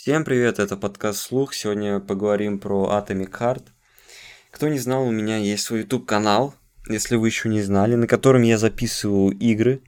Всем 0.00 0.24
привет, 0.24 0.60
это 0.60 0.76
подкаст 0.76 1.18
«Слух». 1.18 1.52
Сегодня 1.52 1.98
поговорим 1.98 2.60
про 2.60 2.88
Atomic 2.88 3.32
Heart. 3.32 3.64
Кто 4.52 4.68
не 4.68 4.78
знал, 4.78 5.02
у 5.02 5.10
меня 5.10 5.38
есть 5.38 5.64
свой 5.64 5.80
YouTube-канал, 5.80 6.54
если 6.88 7.16
вы 7.16 7.26
еще 7.26 7.48
не 7.48 7.60
знали, 7.62 7.96
на 7.96 8.06
котором 8.06 8.42
я 8.42 8.58
записываю 8.58 9.36
игры. 9.36 9.82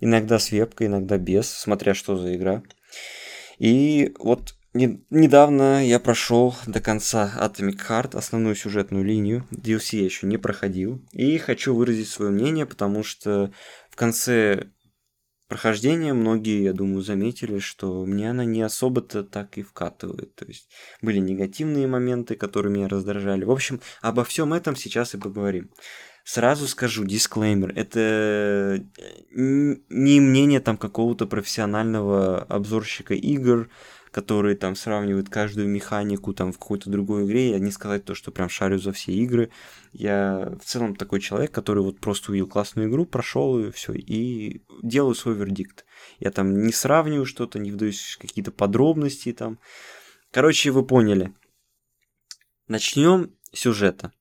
Иногда 0.00 0.38
с 0.38 0.52
вебкой, 0.52 0.88
иногда 0.88 1.16
без, 1.16 1.48
смотря 1.48 1.94
что 1.94 2.18
за 2.18 2.36
игра. 2.36 2.62
И 3.58 4.14
вот 4.18 4.54
не, 4.74 5.02
недавно 5.08 5.82
я 5.82 5.98
прошел 5.98 6.54
до 6.66 6.80
конца 6.80 7.32
Atomic 7.40 7.80
Heart, 7.88 8.18
основную 8.18 8.56
сюжетную 8.56 9.02
линию. 9.02 9.48
DLC 9.50 9.96
я 9.96 10.04
еще 10.04 10.26
не 10.26 10.36
проходил. 10.36 11.00
И 11.12 11.38
хочу 11.38 11.74
выразить 11.74 12.08
свое 12.08 12.30
мнение, 12.30 12.66
потому 12.66 13.02
что 13.02 13.50
в 13.88 13.96
конце 13.96 14.66
прохождения 15.54 16.12
многие, 16.12 16.64
я 16.64 16.72
думаю, 16.72 17.00
заметили, 17.00 17.60
что 17.60 18.04
мне 18.04 18.30
она 18.30 18.44
не 18.44 18.60
особо-то 18.60 19.22
так 19.22 19.56
и 19.56 19.62
вкатывает. 19.62 20.34
То 20.34 20.46
есть 20.46 20.68
были 21.00 21.18
негативные 21.20 21.86
моменты, 21.86 22.34
которые 22.34 22.74
меня 22.74 22.88
раздражали. 22.88 23.44
В 23.44 23.52
общем, 23.52 23.80
обо 24.02 24.24
всем 24.24 24.52
этом 24.52 24.74
сейчас 24.74 25.14
и 25.14 25.16
поговорим. 25.18 25.70
Сразу 26.24 26.66
скажу, 26.66 27.04
дисклеймер, 27.04 27.72
это 27.76 28.00
э, 28.00 28.78
не 29.30 30.20
мнение 30.20 30.58
там 30.58 30.76
какого-то 30.76 31.28
профессионального 31.28 32.42
обзорщика 32.42 33.14
игр, 33.14 33.68
который 34.14 34.54
там 34.54 34.76
сравнивает 34.76 35.28
каждую 35.28 35.68
механику 35.68 36.32
там 36.34 36.52
в 36.52 36.58
какой-то 36.58 36.88
другой 36.88 37.26
игре. 37.26 37.50
Я 37.50 37.58
не 37.58 37.72
сказать 37.72 38.04
то, 38.04 38.14
что 38.14 38.30
прям 38.30 38.48
шарю 38.48 38.78
за 38.78 38.92
все 38.92 39.10
игры. 39.10 39.50
Я 39.92 40.56
в 40.62 40.64
целом 40.64 40.94
такой 40.94 41.18
человек, 41.18 41.50
который 41.50 41.82
вот 41.82 41.98
просто 41.98 42.30
увидел 42.30 42.46
классную 42.46 42.88
игру, 42.88 43.06
прошел 43.06 43.58
ее, 43.58 43.72
все, 43.72 43.92
и 43.92 44.62
делаю 44.84 45.16
свой 45.16 45.34
вердикт. 45.34 45.84
Я 46.20 46.30
там 46.30 46.62
не 46.64 46.72
сравниваю 46.72 47.26
что-то, 47.26 47.58
не 47.58 47.72
вдаюсь 47.72 48.14
в 48.14 48.18
какие-то 48.20 48.52
подробности 48.52 49.32
там. 49.32 49.58
Короче, 50.30 50.70
вы 50.70 50.86
поняли. 50.86 51.34
Начнем 52.68 53.34
с 53.52 53.58
сюжета. 53.58 54.12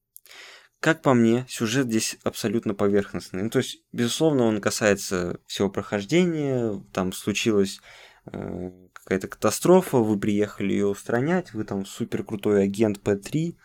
Как 0.79 1.03
по 1.03 1.13
мне, 1.13 1.45
сюжет 1.47 1.85
здесь 1.85 2.17
абсолютно 2.23 2.73
поверхностный. 2.73 3.43
Ну, 3.43 3.51
то 3.51 3.59
есть, 3.59 3.83
безусловно, 3.91 4.45
он 4.45 4.59
касается 4.59 5.39
всего 5.45 5.69
прохождения. 5.69 6.83
Там 6.93 7.13
случилось 7.13 7.79
какая-то 8.25 9.27
катастрофа, 9.27 9.97
вы 9.97 10.19
приехали 10.19 10.73
ее 10.73 10.87
устранять, 10.87 11.53
вы 11.53 11.63
там 11.65 11.85
супер 11.85 12.23
крутой 12.23 12.63
агент 12.63 12.99
П3, 12.99 13.55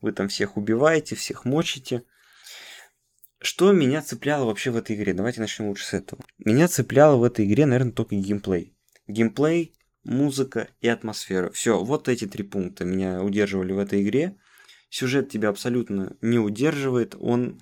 вы 0.00 0.12
там 0.12 0.28
всех 0.28 0.56
убиваете, 0.56 1.14
всех 1.14 1.44
мочите. 1.44 2.04
Что 3.40 3.70
меня 3.72 4.02
цепляло 4.02 4.46
вообще 4.46 4.70
в 4.70 4.76
этой 4.76 4.96
игре? 4.96 5.14
Давайте 5.14 5.40
начнем 5.40 5.68
лучше 5.68 5.84
с 5.84 5.94
этого. 5.94 6.24
Меня 6.38 6.66
цепляло 6.66 7.16
в 7.16 7.22
этой 7.22 7.46
игре, 7.46 7.66
наверное, 7.66 7.92
только 7.92 8.16
геймплей. 8.16 8.74
Геймплей, 9.06 9.74
музыка 10.02 10.68
и 10.80 10.88
атмосфера. 10.88 11.50
Все, 11.50 11.82
вот 11.82 12.08
эти 12.08 12.26
три 12.26 12.42
пункта 12.42 12.84
меня 12.84 13.22
удерживали 13.22 13.72
в 13.72 13.78
этой 13.78 14.02
игре. 14.02 14.36
Сюжет 14.90 15.30
тебя 15.30 15.50
абсолютно 15.50 16.16
не 16.20 16.38
удерживает. 16.38 17.14
Он, 17.20 17.60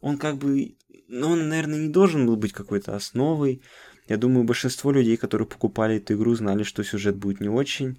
он 0.00 0.18
как 0.18 0.36
бы... 0.36 0.76
Ну, 1.08 1.30
он, 1.30 1.48
наверное, 1.48 1.78
не 1.78 1.88
должен 1.88 2.26
был 2.26 2.36
быть 2.36 2.52
какой-то 2.52 2.94
основой. 2.94 3.62
Я 4.08 4.16
думаю, 4.16 4.44
большинство 4.44 4.92
людей, 4.92 5.16
которые 5.16 5.48
покупали 5.48 5.96
эту 5.96 6.14
игру, 6.14 6.34
знали, 6.34 6.62
что 6.62 6.84
сюжет 6.84 7.16
будет 7.16 7.40
не 7.40 7.48
очень. 7.48 7.98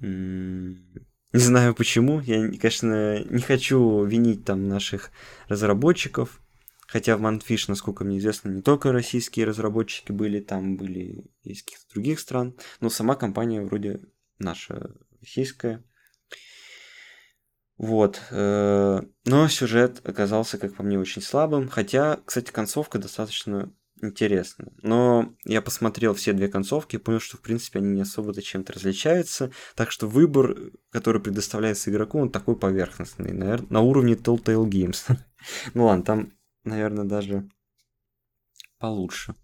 Не 0.00 1.40
знаю 1.40 1.74
почему. 1.74 2.20
Я, 2.20 2.48
конечно, 2.58 3.22
не 3.24 3.42
хочу 3.42 4.04
винить 4.04 4.44
там 4.44 4.68
наших 4.68 5.10
разработчиков. 5.48 6.40
Хотя 6.86 7.18
в 7.18 7.22
Manfish, 7.22 7.66
насколько 7.68 8.02
мне 8.02 8.16
известно, 8.18 8.48
не 8.48 8.62
только 8.62 8.92
российские 8.92 9.44
разработчики 9.44 10.10
были, 10.10 10.40
там 10.40 10.78
были 10.78 11.26
из 11.42 11.62
каких-то 11.62 11.92
других 11.92 12.18
стран. 12.18 12.56
Но 12.80 12.88
сама 12.88 13.14
компания 13.14 13.60
вроде 13.60 14.00
наша 14.38 14.94
российская. 15.20 15.84
Вот. 17.76 18.22
Э, 18.30 19.02
но 19.26 19.48
сюжет 19.48 20.00
оказался, 20.02 20.56
как 20.56 20.74
по 20.74 20.82
мне, 20.82 20.98
очень 20.98 21.20
слабым. 21.20 21.68
Хотя, 21.68 22.20
кстати, 22.24 22.50
концовка 22.50 22.98
достаточно 22.98 23.70
интересно. 24.02 24.72
Но 24.82 25.34
я 25.44 25.62
посмотрел 25.62 26.14
все 26.14 26.32
две 26.32 26.48
концовки 26.48 26.96
и 26.96 26.98
понял, 26.98 27.20
что, 27.20 27.36
в 27.36 27.40
принципе, 27.40 27.78
они 27.78 27.90
не 27.90 28.00
особо-то 28.02 28.42
чем-то 28.42 28.72
различаются. 28.72 29.50
Так 29.74 29.90
что 29.90 30.06
выбор, 30.06 30.56
который 30.90 31.20
предоставляется 31.20 31.90
игроку, 31.90 32.18
он 32.18 32.30
такой 32.30 32.56
поверхностный, 32.56 33.32
наверное, 33.32 33.70
на 33.70 33.80
уровне 33.80 34.14
Telltale 34.14 34.68
Games. 34.68 35.04
ну 35.74 35.86
ладно, 35.86 36.04
там, 36.04 36.32
наверное, 36.64 37.04
даже 37.04 37.48
получше. 38.78 39.34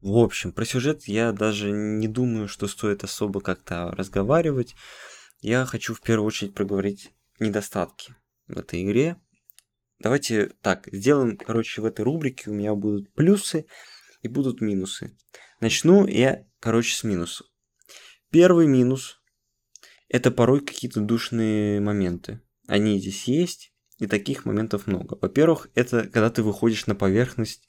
В 0.00 0.18
общем, 0.18 0.52
про 0.52 0.64
сюжет 0.64 1.08
я 1.08 1.32
даже 1.32 1.72
не 1.72 2.06
думаю, 2.06 2.46
что 2.46 2.68
стоит 2.68 3.02
особо 3.02 3.40
как-то 3.40 3.90
разговаривать. 3.90 4.76
Я 5.40 5.66
хочу 5.66 5.94
в 5.94 6.00
первую 6.00 6.26
очередь 6.26 6.54
проговорить 6.54 7.12
недостатки 7.40 8.14
в 8.46 8.58
этой 8.58 8.84
игре, 8.84 9.16
Давайте 9.98 10.52
так, 10.60 10.88
сделаем, 10.92 11.36
короче, 11.36 11.80
в 11.80 11.84
этой 11.84 12.02
рубрике 12.02 12.50
у 12.50 12.54
меня 12.54 12.74
будут 12.74 13.12
плюсы 13.14 13.66
и 14.22 14.28
будут 14.28 14.60
минусы. 14.60 15.16
Начну 15.60 16.06
я, 16.06 16.46
короче, 16.60 16.94
с 16.94 17.02
минусов. 17.02 17.46
Первый 18.30 18.66
минус– 18.66 19.20
это 20.08 20.30
порой 20.30 20.60
какие-то 20.60 21.00
душные 21.00 21.80
моменты. 21.80 22.40
Они 22.66 22.98
здесь 22.98 23.24
есть, 23.24 23.72
и 23.98 24.06
таких 24.06 24.44
моментов 24.44 24.86
много. 24.86 25.16
Во-первых, 25.20 25.68
это 25.74 26.02
когда 26.04 26.30
ты 26.30 26.42
выходишь 26.42 26.86
на 26.86 26.94
поверхность, 26.94 27.68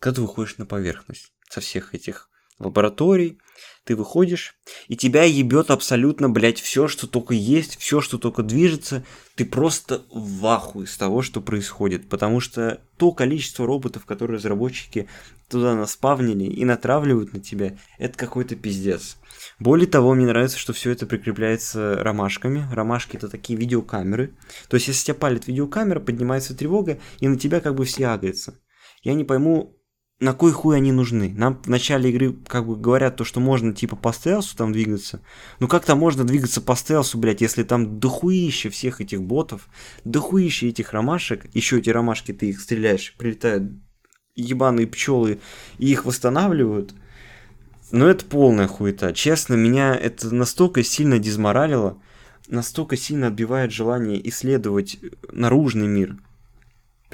когда 0.00 0.16
ты 0.16 0.22
выходишь 0.22 0.56
на 0.56 0.66
поверхность 0.66 1.34
со 1.50 1.60
всех 1.60 1.94
этих 1.94 2.30
лабораторий, 2.58 3.38
ты 3.84 3.96
выходишь, 3.96 4.56
и 4.88 4.96
тебя 4.96 5.24
ебет 5.24 5.70
абсолютно, 5.70 6.30
блядь, 6.30 6.60
все, 6.60 6.88
что 6.88 7.06
только 7.06 7.34
есть, 7.34 7.76
все, 7.78 8.00
что 8.00 8.18
только 8.18 8.42
движется, 8.42 9.04
ты 9.36 9.44
просто 9.44 10.04
в 10.10 10.46
ахуе 10.46 10.86
с 10.86 10.96
того, 10.96 11.22
что 11.22 11.40
происходит, 11.42 12.08
потому 12.08 12.40
что 12.40 12.80
то 12.96 13.12
количество 13.12 13.66
роботов, 13.66 14.06
которые 14.06 14.38
разработчики 14.38 15.08
туда 15.50 15.74
наспавнили 15.74 16.44
и 16.44 16.64
натравливают 16.64 17.34
на 17.34 17.40
тебя, 17.40 17.76
это 17.98 18.16
какой-то 18.16 18.56
пиздец. 18.56 19.18
Более 19.58 19.86
того, 19.86 20.14
мне 20.14 20.26
нравится, 20.26 20.58
что 20.58 20.72
все 20.72 20.90
это 20.90 21.06
прикрепляется 21.06 22.02
ромашками. 22.02 22.66
Ромашки 22.72 23.16
это 23.16 23.28
такие 23.28 23.58
видеокамеры. 23.58 24.34
То 24.68 24.76
есть, 24.76 24.88
если 24.88 25.06
тебя 25.06 25.14
палит 25.14 25.46
видеокамера, 25.46 26.00
поднимается 26.00 26.56
тревога, 26.56 26.98
и 27.20 27.28
на 27.28 27.38
тебя 27.38 27.60
как 27.60 27.74
бы 27.74 27.84
все 27.84 28.08
агрятся. 28.08 28.58
Я 29.02 29.14
не 29.14 29.24
пойму, 29.24 29.76
на 30.24 30.32
кой 30.32 30.52
хуй 30.52 30.76
они 30.76 30.90
нужны? 30.90 31.34
Нам 31.36 31.60
в 31.62 31.68
начале 31.68 32.10
игры 32.10 32.34
как 32.46 32.66
бы 32.66 32.76
говорят 32.76 33.16
то, 33.16 33.24
что 33.24 33.40
можно 33.40 33.74
типа 33.74 33.94
по 33.94 34.12
стелсу 34.12 34.56
там 34.56 34.72
двигаться. 34.72 35.20
Ну 35.60 35.68
как 35.68 35.84
то 35.84 35.94
можно 35.94 36.24
двигаться 36.24 36.62
по 36.62 36.74
стелсу, 36.74 37.18
блядь, 37.18 37.42
если 37.42 37.62
там 37.62 38.00
дохуище 38.00 38.70
всех 38.70 39.02
этих 39.02 39.22
ботов, 39.22 39.68
дохуище 40.04 40.68
этих 40.68 40.92
ромашек, 40.92 41.46
еще 41.54 41.78
эти 41.78 41.90
ромашки 41.90 42.32
ты 42.32 42.48
их 42.48 42.60
стреляешь, 42.60 43.14
прилетают 43.18 43.70
ебаные 44.34 44.86
пчелы 44.86 45.40
и 45.78 45.92
их 45.92 46.06
восстанавливают. 46.06 46.94
Но 47.92 48.08
это 48.08 48.24
полная 48.24 48.66
хуета. 48.66 49.12
Честно, 49.12 49.54
меня 49.54 49.94
это 49.94 50.34
настолько 50.34 50.82
сильно 50.82 51.18
дизморалило, 51.18 51.98
настолько 52.48 52.96
сильно 52.96 53.26
отбивает 53.26 53.72
желание 53.72 54.26
исследовать 54.28 54.98
наружный 55.30 55.86
мир, 55.86 56.16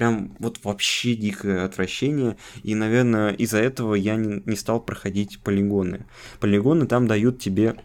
прям 0.01 0.35
вот 0.39 0.65
вообще 0.65 1.15
дикое 1.15 1.63
отвращение. 1.63 2.39
И, 2.63 2.75
наверное, 2.75 3.35
из-за 3.35 3.59
этого 3.59 3.95
я 3.95 4.17
не, 4.17 4.43
не 4.47 4.57
стал 4.57 4.81
проходить 4.81 5.43
полигоны. 5.43 6.07
Полигоны 6.41 6.87
там 6.87 7.07
дают 7.07 7.39
тебе 7.39 7.77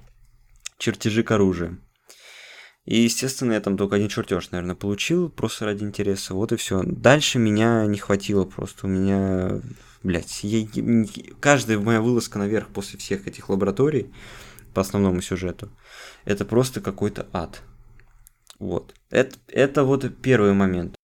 чертежи 0.77 1.23
к 1.23 1.31
оружию. 1.31 1.81
И, 2.85 3.01
естественно, 3.01 3.51
я 3.51 3.59
там 3.59 3.75
только 3.75 3.97
один 3.97 4.07
чертеж, 4.07 4.49
наверное, 4.51 4.77
получил, 4.77 5.27
просто 5.27 5.65
ради 5.65 5.83
интереса. 5.83 6.35
Вот 6.35 6.53
и 6.53 6.55
все. 6.55 6.83
Дальше 6.83 7.37
меня 7.37 7.85
не 7.85 7.97
хватило 7.97 8.45
просто. 8.45 8.87
У 8.87 8.89
меня, 8.89 9.59
блядь, 10.01 10.41
я, 10.45 10.65
каждая 11.41 11.79
моя 11.79 11.99
вылазка 11.99 12.39
наверх 12.39 12.69
после 12.69 12.97
всех 12.97 13.27
этих 13.27 13.49
лабораторий 13.49 14.13
по 14.73 14.79
основному 14.79 15.21
сюжету, 15.21 15.69
это 16.23 16.45
просто 16.45 16.79
какой-то 16.79 17.27
ад. 17.33 17.61
Вот. 18.57 18.95
Это, 19.09 19.35
это 19.49 19.83
вот 19.83 20.09
первый 20.21 20.53
момент. 20.53 20.95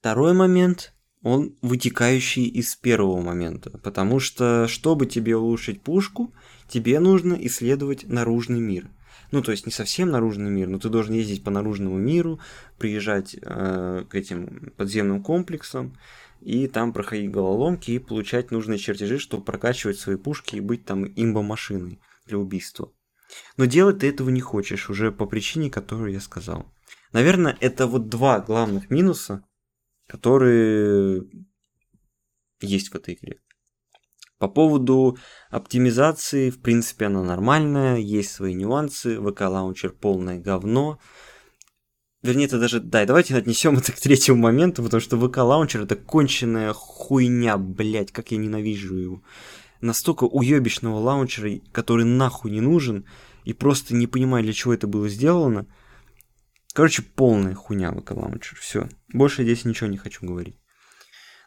Второй 0.00 0.32
момент, 0.32 0.94
он 1.22 1.58
вытекающий 1.60 2.46
из 2.46 2.74
первого 2.74 3.20
момента, 3.20 3.78
потому 3.78 4.18
что, 4.18 4.66
чтобы 4.66 5.04
тебе 5.04 5.36
улучшить 5.36 5.82
пушку, 5.82 6.32
тебе 6.68 7.00
нужно 7.00 7.34
исследовать 7.34 8.08
наружный 8.08 8.60
мир. 8.60 8.88
Ну, 9.30 9.42
то 9.42 9.52
есть 9.52 9.66
не 9.66 9.72
совсем 9.72 10.10
наружный 10.10 10.50
мир, 10.50 10.68
но 10.68 10.78
ты 10.78 10.88
должен 10.88 11.14
ездить 11.14 11.44
по 11.44 11.50
наружному 11.50 11.98
миру, 11.98 12.40
приезжать 12.78 13.36
э, 13.40 14.04
к 14.08 14.14
этим 14.14 14.72
подземным 14.78 15.22
комплексам, 15.22 15.98
и 16.40 16.66
там 16.66 16.94
проходить 16.94 17.30
головоломки 17.30 17.90
и 17.90 17.98
получать 17.98 18.50
нужные 18.50 18.78
чертежи, 18.78 19.18
чтобы 19.18 19.44
прокачивать 19.44 19.98
свои 19.98 20.16
пушки 20.16 20.56
и 20.56 20.60
быть 20.60 20.86
там 20.86 21.04
имбо-машиной 21.04 22.00
для 22.24 22.38
убийства. 22.38 22.90
Но 23.58 23.66
делать 23.66 23.98
ты 23.98 24.08
этого 24.08 24.30
не 24.30 24.40
хочешь, 24.40 24.88
уже 24.88 25.12
по 25.12 25.26
причине, 25.26 25.70
которую 25.70 26.10
я 26.10 26.20
сказал. 26.20 26.72
Наверное, 27.12 27.58
это 27.60 27.86
вот 27.86 28.08
два 28.08 28.40
главных 28.40 28.88
минуса, 28.88 29.44
которые 30.10 31.22
есть 32.60 32.88
в 32.88 32.96
этой 32.96 33.14
игре. 33.14 33.38
По 34.38 34.48
поводу 34.48 35.18
оптимизации, 35.50 36.50
в 36.50 36.60
принципе, 36.60 37.06
она 37.06 37.22
нормальная, 37.22 37.98
есть 37.98 38.32
свои 38.32 38.54
нюансы. 38.54 39.16
VK 39.16 39.36
Launcher 39.36 39.90
полное 39.90 40.40
говно. 40.40 40.98
Вернее, 42.22 42.46
это 42.46 42.58
даже... 42.58 42.80
Да, 42.80 43.04
давайте 43.06 43.36
отнесем 43.36 43.76
это 43.78 43.92
к 43.92 44.00
третьему 44.00 44.40
моменту, 44.40 44.82
потому 44.82 45.00
что 45.00 45.16
VK 45.16 45.34
Launcher 45.34 45.84
это 45.84 45.94
конченая 45.94 46.72
хуйня, 46.72 47.56
блять, 47.56 48.10
как 48.10 48.32
я 48.32 48.38
ненавижу 48.38 48.96
его. 48.96 49.22
Настолько 49.80 50.24
уебищного 50.24 50.98
лаунчера, 50.98 51.60
который 51.72 52.04
нахуй 52.04 52.50
не 52.50 52.60
нужен, 52.60 53.06
и 53.44 53.52
просто 53.52 53.94
не 53.94 54.06
понимаю, 54.06 54.42
для 54.42 54.52
чего 54.52 54.74
это 54.74 54.86
было 54.86 55.08
сделано. 55.08 55.66
Короче, 56.74 57.02
полная 57.02 57.54
хуйня 57.54 57.90
VK 57.90 58.14
Launcher. 58.14 58.56
Все. 58.56 58.88
Больше 59.12 59.42
здесь 59.42 59.64
ничего 59.64 59.88
не 59.88 59.96
хочу 59.96 60.24
говорить. 60.24 60.56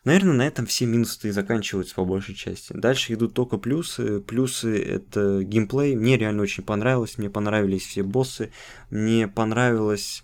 Наверное, 0.03 0.33
на 0.33 0.47
этом 0.47 0.65
все 0.65 0.85
минусы 0.85 1.29
и 1.29 1.31
заканчиваются 1.31 1.95
по 1.95 2.03
большей 2.03 2.35
части. 2.35 2.73
Дальше 2.73 3.13
идут 3.13 3.33
только 3.33 3.57
плюсы. 3.57 4.19
Плюсы— 4.19 4.77
это 4.83 5.43
геймплей. 5.43 5.95
Мне 5.95 6.17
реально 6.17 6.43
очень 6.43 6.63
понравилось. 6.63 7.17
Мне 7.17 7.29
понравились 7.29 7.85
все 7.85 8.03
боссы. 8.03 8.51
Мне 8.89 9.29
понравилась 9.29 10.23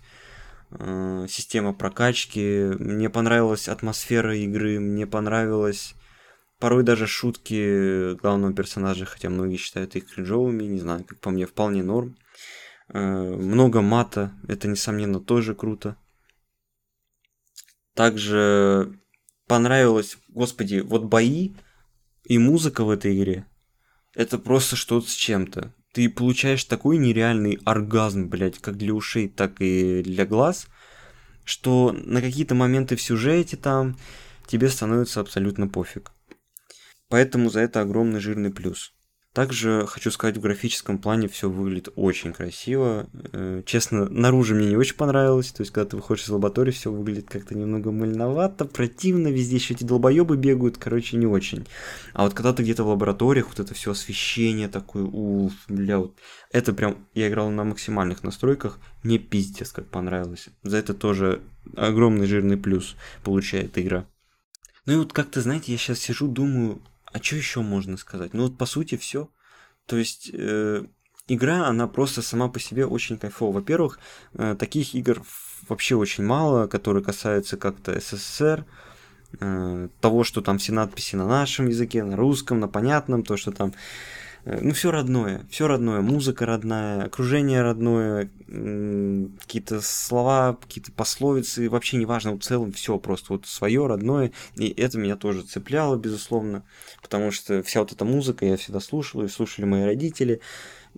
э, 0.70 1.26
система 1.30 1.72
прокачки. 1.72 2.72
Мне 2.78 3.08
понравилась 3.08 3.68
атмосфера 3.68 4.36
игры. 4.36 4.80
Мне 4.80 5.06
понравилось 5.06 5.94
порой 6.58 6.82
даже 6.82 7.06
шутки 7.06 8.14
главного 8.16 8.52
персонажа, 8.52 9.06
хотя 9.06 9.30
многие 9.30 9.56
считают 9.56 9.96
их 9.96 10.12
кринжовыми, 10.12 10.64
не 10.64 10.78
знаю, 10.78 11.04
как 11.04 11.18
по 11.20 11.30
мне, 11.30 11.46
вполне 11.46 11.82
норм. 11.82 12.16
Много 12.92 13.82
мата, 13.82 14.32
это, 14.48 14.68
несомненно, 14.68 15.20
тоже 15.20 15.54
круто. 15.54 15.96
Также 17.94 18.98
понравилось, 19.46 20.16
господи, 20.28 20.80
вот 20.80 21.04
бои 21.04 21.54
и 22.24 22.38
музыка 22.38 22.84
в 22.84 22.90
этой 22.90 23.16
игре, 23.16 23.46
это 24.14 24.38
просто 24.38 24.76
что-то 24.76 25.08
с 25.08 25.14
чем-то. 25.14 25.74
Ты 25.92 26.08
получаешь 26.08 26.64
такой 26.64 26.98
нереальный 26.98 27.58
оргазм, 27.64 28.28
блядь, 28.28 28.58
как 28.58 28.76
для 28.76 28.94
ушей, 28.94 29.28
так 29.28 29.60
и 29.60 30.02
для 30.02 30.24
глаз, 30.24 30.68
что 31.44 31.92
на 31.92 32.20
какие-то 32.20 32.54
моменты 32.54 32.94
в 32.94 33.02
сюжете 33.02 33.56
там 33.56 33.98
тебе 34.46 34.68
становится 34.68 35.20
абсолютно 35.20 35.66
пофиг. 35.66 36.12
Поэтому 37.08 37.50
за 37.50 37.60
это 37.60 37.80
огромный 37.80 38.20
жирный 38.20 38.52
плюс. 38.52 38.94
Также 39.32 39.86
хочу 39.86 40.10
сказать, 40.10 40.38
в 40.38 40.40
графическом 40.40 40.98
плане 40.98 41.28
все 41.28 41.48
выглядит 41.48 41.90
очень 41.94 42.32
красиво. 42.32 43.08
Э, 43.32 43.62
честно, 43.64 44.08
наружу 44.08 44.56
мне 44.56 44.66
не 44.66 44.76
очень 44.76 44.96
понравилось. 44.96 45.52
То 45.52 45.60
есть, 45.60 45.72
когда 45.72 45.90
ты 45.90 45.96
выходишь 45.96 46.24
из 46.24 46.30
лаборатории, 46.30 46.72
все 46.72 46.90
выглядит 46.90 47.28
как-то 47.28 47.54
немного 47.54 47.92
мыльновато, 47.92 48.64
противно, 48.64 49.28
везде 49.28 49.54
еще 49.56 49.74
эти 49.74 49.84
долбоебы 49.84 50.36
бегают, 50.36 50.78
короче, 50.78 51.16
не 51.16 51.26
очень. 51.26 51.64
А 52.12 52.24
вот 52.24 52.34
когда 52.34 52.52
ты 52.52 52.64
где-то 52.64 52.82
в 52.82 52.88
лабораториях, 52.88 53.46
вот 53.46 53.60
это 53.60 53.72
все 53.72 53.92
освещение 53.92 54.68
такое, 54.68 55.04
уф, 55.04 55.52
бля, 55.68 55.98
вот 55.98 56.18
это 56.50 56.72
прям, 56.72 57.06
я 57.14 57.28
играл 57.28 57.50
на 57.50 57.62
максимальных 57.62 58.24
настройках, 58.24 58.80
мне 59.04 59.18
пиздец 59.18 59.70
как 59.70 59.86
понравилось. 59.86 60.48
За 60.64 60.76
это 60.76 60.92
тоже 60.92 61.40
огромный 61.76 62.26
жирный 62.26 62.56
плюс 62.56 62.96
получает 63.22 63.78
игра. 63.78 64.06
Ну 64.86 64.94
и 64.94 64.96
вот 64.96 65.12
как-то, 65.12 65.40
знаете, 65.40 65.70
я 65.70 65.78
сейчас 65.78 66.00
сижу, 66.00 66.26
думаю, 66.26 66.82
а 67.12 67.22
что 67.22 67.36
еще 67.36 67.60
можно 67.60 67.96
сказать? 67.96 68.34
Ну 68.34 68.44
вот 68.44 68.58
по 68.58 68.66
сути 68.66 68.96
все. 68.96 69.28
То 69.86 69.96
есть 69.96 70.30
э, 70.32 70.84
игра, 71.26 71.66
она 71.66 71.88
просто 71.88 72.22
сама 72.22 72.48
по 72.48 72.60
себе 72.60 72.86
очень 72.86 73.18
кайфовая. 73.18 73.54
Во-первых, 73.54 73.98
э, 74.34 74.54
таких 74.58 74.94
игр 74.94 75.22
вообще 75.68 75.96
очень 75.96 76.24
мало, 76.24 76.66
которые 76.66 77.02
касаются 77.02 77.56
как-то 77.56 77.98
СССР, 77.98 78.64
э, 79.40 79.88
того, 80.00 80.24
что 80.24 80.40
там 80.40 80.58
все 80.58 80.72
надписи 80.72 81.16
на 81.16 81.26
нашем 81.26 81.68
языке, 81.68 82.04
на 82.04 82.16
русском, 82.16 82.60
на 82.60 82.68
понятном, 82.68 83.22
то, 83.24 83.36
что 83.36 83.50
там 83.52 83.74
ну, 84.44 84.72
все 84.72 84.90
родное, 84.90 85.46
все 85.50 85.66
родное, 85.66 86.00
музыка 86.00 86.46
родная, 86.46 87.04
окружение 87.04 87.62
родное, 87.62 88.30
какие-то 89.40 89.80
слова, 89.82 90.56
какие-то 90.60 90.92
пословицы, 90.92 91.68
вообще 91.68 91.98
неважно, 91.98 92.32
в 92.32 92.40
целом 92.40 92.72
все 92.72 92.98
просто 92.98 93.34
вот 93.34 93.46
свое 93.46 93.86
родное, 93.86 94.32
и 94.56 94.68
это 94.68 94.98
меня 94.98 95.16
тоже 95.16 95.42
цепляло, 95.42 95.96
безусловно, 95.96 96.64
потому 97.02 97.30
что 97.30 97.62
вся 97.62 97.80
вот 97.80 97.92
эта 97.92 98.04
музыка 98.04 98.46
я 98.46 98.56
всегда 98.56 98.80
слушал, 98.80 99.22
и 99.22 99.28
слушали 99.28 99.66
мои 99.66 99.84
родители, 99.84 100.40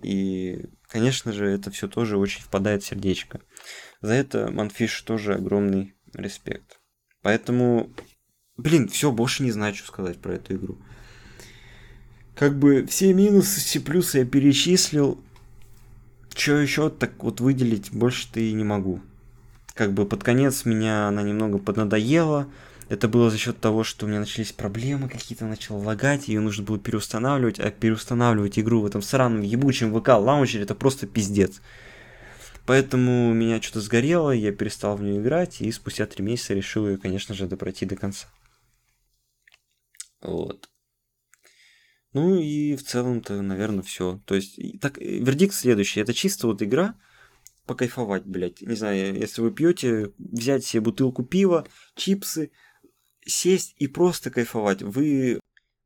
и, 0.01 0.65
конечно 0.87 1.33
же, 1.33 1.47
это 1.47 1.69
все 1.69 1.87
тоже 1.87 2.17
очень 2.17 2.41
впадает 2.41 2.83
в 2.83 2.87
сердечко. 2.87 3.41
За 4.01 4.13
это 4.13 4.49
Манфиш 4.51 5.01
тоже 5.01 5.35
огромный 5.35 5.95
респект. 6.13 6.79
Поэтому, 7.21 7.91
блин, 8.57 8.87
все, 8.87 9.11
больше 9.11 9.43
не 9.43 9.51
знаю, 9.51 9.75
что 9.75 9.87
сказать 9.87 10.19
про 10.19 10.33
эту 10.33 10.55
игру 10.55 10.79
как 12.35 12.57
бы 12.57 12.85
все 12.87 13.13
минусы, 13.13 13.59
все 13.59 13.79
плюсы 13.79 14.19
я 14.19 14.25
перечислил. 14.25 15.19
Что 16.35 16.57
еще 16.57 16.89
так 16.89 17.23
вот 17.23 17.39
выделить 17.39 17.91
больше-то 17.91 18.39
и 18.39 18.53
не 18.53 18.63
могу. 18.63 19.01
Как 19.75 19.93
бы 19.93 20.05
под 20.05 20.23
конец 20.23 20.65
меня 20.65 21.07
она 21.07 21.21
немного 21.21 21.59
поднадоела. 21.59 22.47
Это 22.89 23.07
было 23.07 23.29
за 23.29 23.37
счет 23.37 23.59
того, 23.59 23.83
что 23.83 24.05
у 24.05 24.09
меня 24.09 24.19
начались 24.19 24.51
проблемы 24.51 25.09
какие-то, 25.09 25.45
начал 25.45 25.77
лагать, 25.77 26.27
ее 26.27 26.41
нужно 26.41 26.63
было 26.63 26.77
переустанавливать, 26.77 27.59
а 27.59 27.71
переустанавливать 27.71 28.59
игру 28.59 28.81
в 28.81 28.85
этом 28.85 29.01
сраном 29.01 29.41
ебучем 29.41 29.97
ВК 29.97 30.09
лаунчере 30.09 30.63
это 30.63 30.75
просто 30.75 31.07
пиздец. 31.07 31.61
Поэтому 32.65 33.33
меня 33.33 33.61
что-то 33.61 33.81
сгорело, 33.81 34.31
я 34.31 34.51
перестал 34.51 34.95
в 34.97 35.03
нее 35.03 35.21
играть, 35.21 35.61
и 35.61 35.71
спустя 35.71 36.05
три 36.05 36.23
месяца 36.23 36.53
решил 36.53 36.87
ее, 36.87 36.97
конечно 36.97 37.33
же, 37.35 37.47
допройти 37.47 37.85
до 37.85 37.95
конца. 37.95 38.27
Вот. 40.21 40.69
Ну 42.13 42.35
и 42.35 42.75
в 42.75 42.83
целом-то, 42.83 43.41
наверное, 43.41 43.81
все. 43.81 44.21
То 44.25 44.35
есть, 44.35 44.59
так, 44.79 44.97
вердикт 44.97 45.53
следующий. 45.53 45.99
Это 45.99 46.13
чисто 46.13 46.47
вот 46.47 46.61
игра, 46.61 46.95
покайфовать, 47.65 48.25
блядь. 48.25 48.61
Не 48.61 48.75
знаю, 48.75 49.17
если 49.19 49.41
вы 49.41 49.51
пьете, 49.51 50.11
взять 50.17 50.63
себе 50.65 50.81
бутылку 50.81 51.23
пива, 51.23 51.65
чипсы, 51.95 52.51
сесть 53.25 53.75
и 53.77 53.87
просто 53.87 54.29
кайфовать. 54.29 54.83
Вы, 54.83 55.39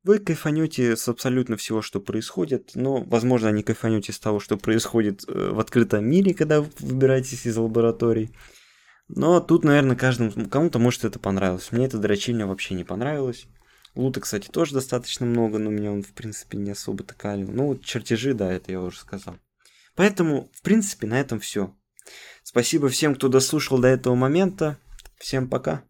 вы 0.03 0.19
кайфанете 0.19 0.97
с 0.97 1.07
абсолютно 1.07 1.55
всего, 1.55 1.81
что 1.81 2.01
происходит, 2.01 2.71
но, 2.75 3.03
возможно, 3.03 3.49
не 3.49 3.63
кайфанете 3.63 4.11
с 4.11 4.19
того, 4.19 4.39
что 4.39 4.57
происходит 4.57 5.23
э, 5.27 5.51
в 5.51 5.59
открытом 5.59 6.05
мире, 6.05 6.33
когда 6.33 6.61
вы 6.61 6.69
выбираетесь 6.79 7.45
из 7.45 7.55
лабораторий. 7.57 8.31
Но 9.07 9.39
тут, 9.39 9.63
наверное, 9.63 9.95
каждому, 9.95 10.31
кому-то 10.49 10.79
может 10.79 11.05
это 11.05 11.19
понравилось. 11.19 11.71
Мне 11.71 11.85
это 11.85 11.97
дрочильня 11.97 12.45
вообще 12.45 12.73
не 12.73 12.83
понравилось. 12.83 13.47
Лута, 13.97 14.21
кстати, 14.21 14.47
тоже 14.47 14.75
достаточно 14.75 15.25
много, 15.25 15.57
но 15.57 15.71
меня 15.71 15.91
он, 15.91 16.03
в 16.03 16.13
принципе, 16.13 16.57
не 16.57 16.69
особо 16.69 17.03
такалил. 17.03 17.51
Ну, 17.51 17.67
вот 17.67 17.83
чертежи, 17.83 18.35
да, 18.35 18.51
это 18.51 18.71
я 18.71 18.79
уже 18.79 18.99
сказал. 18.99 19.37
Поэтому, 19.95 20.51
в 20.53 20.61
принципе, 20.61 21.07
на 21.07 21.19
этом 21.19 21.39
все. 21.39 21.75
Спасибо 22.43 22.89
всем, 22.89 23.15
кто 23.15 23.27
дослушал 23.27 23.79
до 23.79 23.87
этого 23.87 24.13
момента. 24.13 24.77
Всем 25.17 25.49
пока. 25.49 25.83